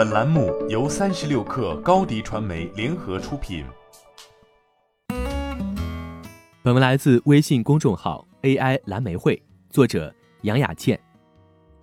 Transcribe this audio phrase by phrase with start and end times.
[0.00, 3.66] 本栏目由三十六氪高低传媒联合出品。
[6.62, 10.10] 本文来自微信公众号 AI 蓝莓会，作者
[10.40, 10.98] 杨雅倩。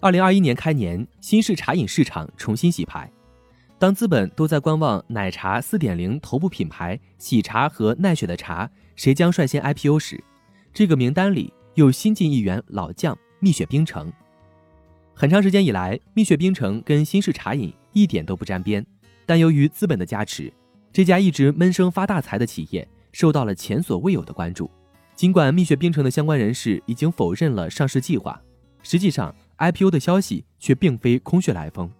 [0.00, 3.12] 二零二一年开年，新式茶饮市场重新洗牌。
[3.78, 10.24] 当资本都在观望奶茶四点零头部品牌喜茶和奈雪的茶谁将率先 IPO 时，
[10.72, 14.10] 这个名单里又新进一员老将蜜雪冰城。
[15.18, 18.84] 很长时间以来，蜜雪冰城跟新式茶饮一点都不沾边，
[19.24, 20.52] 但由于资本的加持，
[20.92, 24.70] 这家一直闷声发大财的企业受到了前所未有的关注。
[25.14, 28.38] 尽管蜜雪冰城的相关人士已经否认了上市计划，
[28.82, 31.90] 实际上 IPO 的消息却并非空穴来风。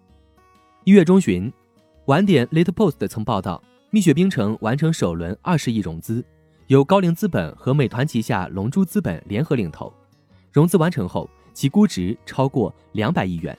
[0.83, 1.51] 一月中旬，
[2.05, 6.23] 晚点 Late Post 曾报道，蜜雪冰城完成首轮二十亿融资，
[6.67, 9.91] 由高瓴资本和美团旗下龙珠资本联合领投，
[10.51, 11.27] 融资完成后。
[11.57, 13.57] 其估值超过两百亿元。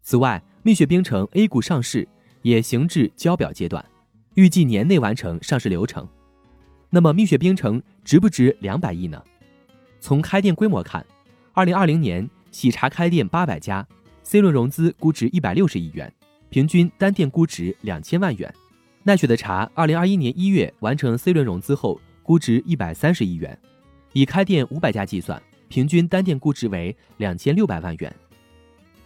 [0.00, 2.08] 此外，蜜雪冰城 A 股上市
[2.40, 3.84] 也行至交表阶段，
[4.36, 6.08] 预计年内完成上市流程。
[6.88, 9.22] 那么，蜜雪冰城值不值两百亿呢？
[10.00, 11.04] 从开店规模看，
[11.52, 13.86] 二零二零年喜茶开店八百家
[14.22, 16.10] ，C 轮融资估值一百六十亿元，
[16.48, 18.50] 平均单店估值两千万元。
[19.02, 23.58] 奈雪的茶二零二一年一月完成 C 轮融资后，估值一百三十亿元，
[24.14, 25.38] 以开店五百家计算。
[25.70, 28.14] 平均单店估值为两千六百万元，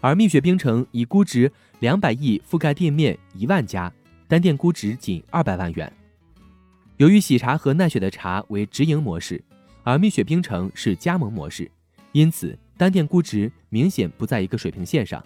[0.01, 3.93] 而蜜雪冰城以估值两百亿覆盖店面一万家，
[4.27, 5.93] 单店估值仅二百万元。
[6.97, 9.45] 由于喜茶和奈雪的茶为直营模式，
[9.83, 11.71] 而蜜雪冰城是加盟模式，
[12.13, 15.23] 因此单店估值明显不在一个水平线上。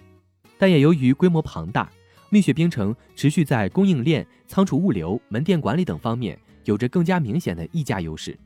[0.59, 1.89] 但也由于规模庞大，
[2.31, 8.37] 蜜雪冰城持续在供应链、仓储物流、门店管理等方面有着更加明显的溢价优势，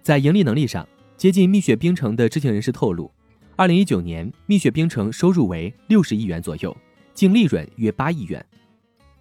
[0.00, 0.88] 在盈利能力上。
[1.16, 3.10] 接近蜜雪冰城的知情人士透露，
[3.56, 6.76] 二零一九年蜜雪冰城收入为六十亿元左右，
[7.14, 8.44] 净利润约八亿元。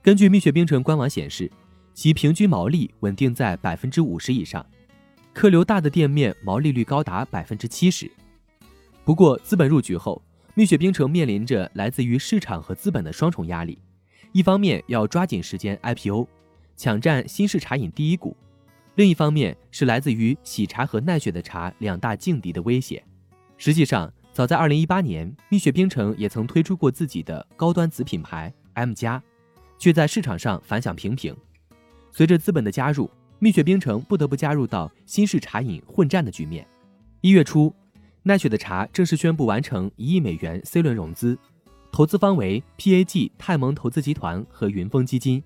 [0.02, 1.50] 根据蜜雪冰城官网显示，
[1.94, 4.66] 其平均毛利稳定在百分之五十以上，
[5.34, 8.12] 客流大的店面毛利率高达百分之七十。
[9.06, 10.22] 不过，资本入局后，
[10.56, 13.78] 蜜雪冰城面临着来自于市场和资本的双重压力：
[14.32, 16.28] 一方面要抓紧时间 IPO，
[16.76, 18.36] 抢占新式茶饮第一股。
[18.96, 23.04] 另一方面是来自于喜茶和奈雪的茶两大劲敌的威胁。
[23.58, 29.22] 实际上，早在2018年，蜜雪冰城也曾推出过自己的高端子品牌 M 加，
[29.80, 31.36] 却在市场上反响平平。
[32.12, 33.10] 随着资本的加入，
[33.40, 36.68] 蜜雪冰城不得不加入到新式茶饮混战的局面。
[37.22, 37.74] 一月初，
[38.22, 41.36] 奈雪的茶正式宣布完成一亿美元 C 轮融资，
[41.92, 45.44] 投资方为 PAG 泰蒙投资集团和云峰基金，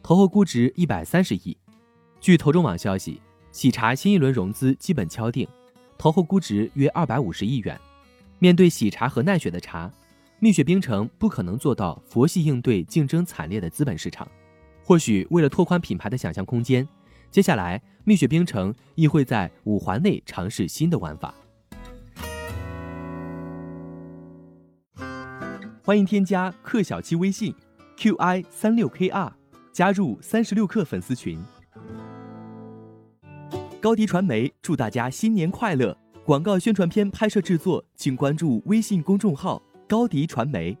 [0.00, 1.56] 投后估值一百三十亿。
[2.24, 3.20] 据投中网消息，
[3.52, 5.46] 喜茶新一轮融资基本敲定，
[5.98, 7.78] 投后估值约二百五十亿元。
[8.38, 9.92] 面对喜茶和奈雪的茶，
[10.38, 14.26] 蜜雪冰城不可能做到佛系应对竞争惨烈的资本市场。
[14.82, 16.88] 或许为了拓宽品牌的想象空间，
[17.30, 21.34] 接下来蜜雪冰城亦会在五环内尝试新的玩法。
[25.82, 27.54] 欢迎添加克小七微信
[27.98, 29.30] qi 三六 kr，
[29.74, 31.38] 加入三十六氪粉丝群。
[33.84, 35.94] 高迪传媒祝大家新年快乐！
[36.24, 40.74] 广告宣传片拍摄制作，请关注微信公众号“高迪传媒”。